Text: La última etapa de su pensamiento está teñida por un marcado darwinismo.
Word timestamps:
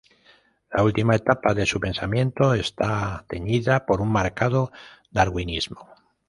La 0.71 0.81
última 0.83 1.13
etapa 1.15 1.53
de 1.53 1.67
su 1.67 1.79
pensamiento 1.79 2.55
está 2.55 3.23
teñida 3.29 3.85
por 3.85 4.01
un 4.01 4.11
marcado 4.11 4.71
darwinismo. 5.11 5.87